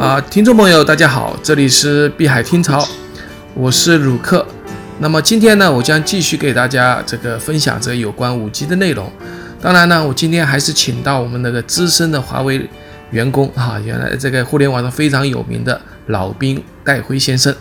[0.00, 2.88] 啊，听众朋友，大家好，这里是碧海听潮，
[3.52, 4.46] 我是鲁克。
[4.98, 9.12] 那么今天呢，我将继续给大家这个分享这有关五 G 的内容。
[9.60, 12.66] 当然呢，我今天还是请到我们那个资深的华为
[13.10, 17.54] 员工哈，原来这个互联网上非常有名的老兵戴辉先生。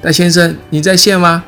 [0.00, 1.44] 戴先生，你在线吗？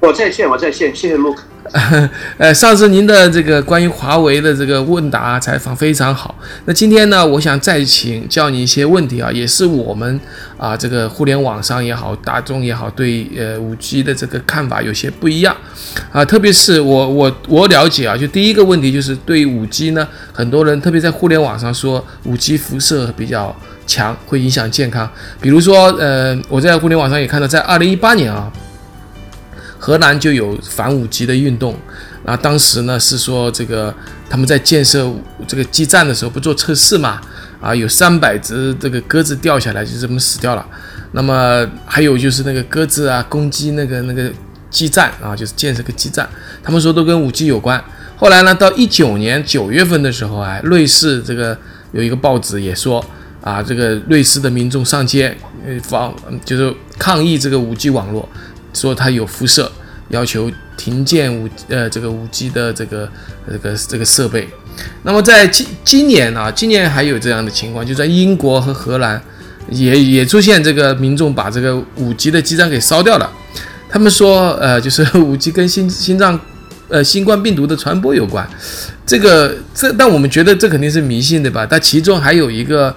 [0.00, 1.38] 我在线，我在线，谢谢 Look。
[2.38, 6.34] 呃，上次您的这个关于华为的这个问答采访非常好。
[6.64, 10.18] 那今天呢，我想再请教你一些问题啊，也是我们
[10.56, 15.54] 啊这个互联网上也好，大众也好，对呃五 G 的这个看法有些不一样
[16.10, 16.24] 啊。
[16.24, 23.54] 特别是我我我了解啊，就第一个问题就是对五 G 呢，很多人特别在互联网上说五 G 辐射比较
[23.86, 25.10] 强，会影响健康。
[25.40, 28.50] 比如说呃，我在互联网上也看到，在二零一八年啊。
[29.88, 31.74] 荷兰就有反五 G 的运动，
[32.22, 33.94] 啊，当时呢是说这个
[34.28, 35.10] 他们在建设
[35.46, 37.18] 这个基站的时候不做测试嘛，
[37.58, 40.66] 啊，有三百只这个鸽子掉下来就这么死掉了。
[41.12, 44.30] 那么还有就是那个鸽子啊攻击那个那个
[44.68, 46.28] 基站啊，就是建设个基站，
[46.62, 47.82] 他们说都跟五 G 有关。
[48.18, 51.56] 后来呢，到一九年九月份的时候啊，瑞士这个
[51.92, 53.02] 有一个报纸也说
[53.40, 55.34] 啊，这个瑞士的民众上街
[55.66, 58.28] 呃防就是抗议这个五 G 网络。
[58.72, 59.70] 说它有辐射，
[60.08, 63.08] 要求停建五呃这个五 G 的这个
[63.50, 64.48] 这个这个设备。
[65.02, 69.20] 那么在今今年啊，今年还有这样的情况，就在英国和荷兰
[69.70, 73.30] 也也出现这个民众把这个五 G 的基站给烧掉了。
[73.88, 76.38] 他们说呃就是五 G 跟心心脏
[76.88, 78.48] 呃新冠病毒的传播有关。
[79.06, 81.66] 这个这但我们觉得这肯定是迷信对吧？
[81.68, 82.94] 但其中还有一个。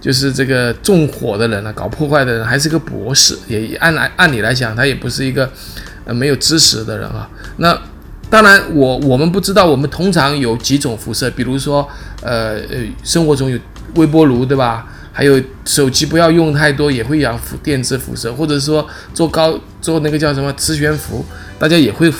[0.00, 5.50] 就是这个纵火的人呢，搞破坏的人还是个博士，也按来按理来讲，他也不是一个
[6.06, 7.28] 呃没有知识的人啊。
[7.58, 7.78] 那
[8.30, 11.86] 当然，我我们不知道，我们通常有几种辐射，比如说
[12.22, 13.58] 呃呃，生活中有
[13.96, 14.86] 微波炉对吧？
[15.12, 21.22] 还有手机不要用太多，也会养辐电子辐射，或者说做高做那个叫什么磁悬浮，
[21.58, 22.10] 大家也会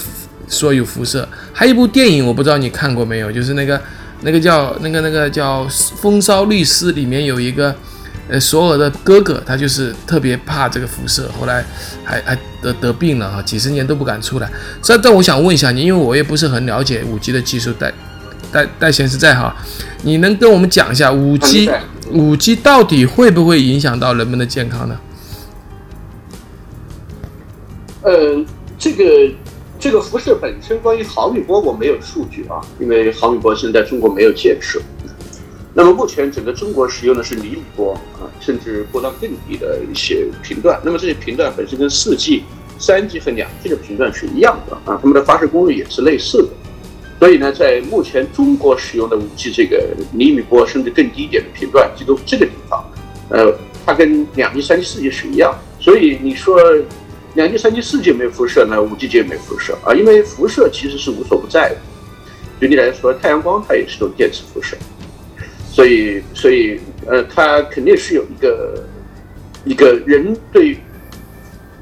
[0.48, 1.26] 说有辐射。
[1.52, 3.80] 还有一部电影，我不知道你看过没有，就是那个。
[4.22, 5.64] 那个叫那个那个叫
[5.96, 7.74] 《风骚律师》里面有一个，
[8.28, 11.64] 呃，索尔的哥哥，他就是特别怕这个辐射，后来
[12.04, 14.50] 还还得得病了哈，几十年都不敢出来。
[14.82, 17.92] 所以，但我想问一下你，因为我也不是很了解五 G 的技术，戴
[18.52, 19.56] 戴戴先生在哈，
[20.02, 21.70] 你能跟我们讲一下五 G
[22.10, 24.98] 五 G 到底会不会影响到人们的健康呢？
[28.02, 28.44] 呃，
[28.78, 29.04] 这个。
[29.80, 34.78] 这个辐射本身，关于毫米波我没有数据啊，因为毫米波现在中国没有建设。
[35.72, 40.78] 那么目前整个中国使用的是厘米波啊，甚至波段更低的一些频段。
[40.84, 42.44] 那么这些频段本身跟四 G、
[42.78, 46.48] 三 G 和两 G 的频段是一样的啊，它们的发射功率也是类似的。
[47.18, 49.82] 所以呢，在目前中国使用的五 G 这个
[50.12, 52.84] 厘米波甚至更低一点的频段，这个这个地方，
[53.30, 53.50] 呃，
[53.86, 55.58] 它跟两 G、三 G、四 G 是一样。
[55.80, 56.60] 所以你说。
[57.34, 59.94] 两 G、三 G、四 G 没有辐射，那五 G 就没辐射啊！
[59.94, 61.76] 因为辐射其实是无所不在的。
[62.60, 64.76] 举例来说，太阳光它也是种电磁辐射，
[65.70, 68.84] 所以，所以，呃，它肯定是有一个
[69.64, 70.76] 一个人对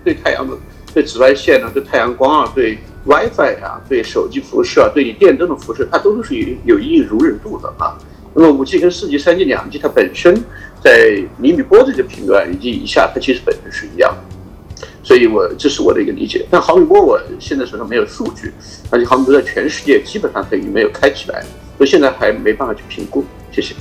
[0.05, 0.57] 对太阳的、
[0.95, 7.99] 对紫外线啊、对太阳光啊、对 WiFi 啊、对手机辐射啊、对你电灯的辐射，它都是有有一定容忍度的啊。
[8.35, 10.45] 那么五 G 跟四 G、三 G、两 G 它本身
[10.85, 14.28] 在厘米波这个频段以及以下，它其实本身是一样的。
[15.09, 16.45] 所以，我这是我的一个理解。
[16.51, 18.53] 但毫米波我现在手上没有数据，
[18.91, 21.43] 而且毫米波在全世界基本上等于没有开起来，
[21.79, 23.25] 所以现在还没办法去评估。
[23.51, 23.75] 谢谢。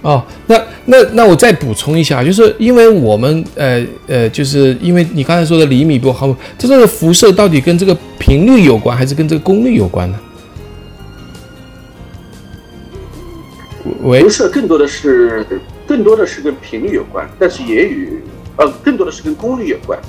[0.00, 10.18] 哦，那那那我再补充一下，就是因为我们呃呃，就是因为你刚才说的厘米波毫米，这个辐射到底跟这个频率有关，还是跟这个功率有关呢？
[13.82, 15.44] 辐射更多的是
[15.86, 18.22] 更多的是跟频率有关，但是也与
[18.56, 20.00] 呃更多的是跟功率有关。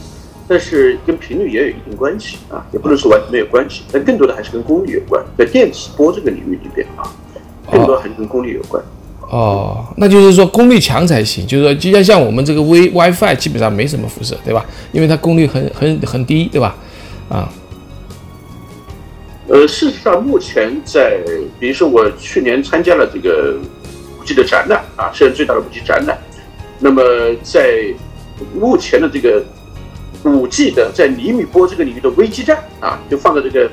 [0.52, 5.24] 但是跟频率也有一定关系啊，也不能说完全没有关系，但更多的还是跟功率有关。
[5.38, 7.08] 在电磁波这个领域里边啊，
[7.72, 8.84] 更多还是跟功率有关。
[9.30, 14.66] 哦，那就是说功率强才行，就是说就像像我们这个微 WiFi 基本上没什么辐射，对吧？
[14.92, 16.76] 因为它功率很很很低，对吧？
[17.30, 17.48] 啊。
[19.48, 21.18] 呃，事实上，目前在
[21.62, 23.58] 比如说我去年参加了这个
[24.20, 26.18] 五 G 的展览啊，世界最大的五 G 展览，
[26.78, 27.02] 那么
[27.42, 27.86] 在
[28.54, 29.42] 目前的这个。
[30.24, 33.70] 五 G 的在厘米波这个领域的微基站啊，就放在这个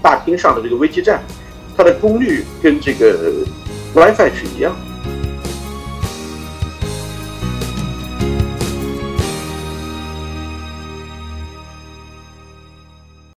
[0.00, 1.22] 大厅上的这个微基站，
[1.76, 3.44] 它的功率跟这个
[3.94, 4.74] WiFi 是一样。